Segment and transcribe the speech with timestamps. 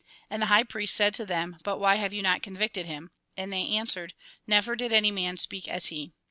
[0.31, 3.53] And the high priests said to them:" But why have you not convicted him?" And
[3.53, 4.15] they answered:"
[4.47, 6.11] Never did any man speak as he."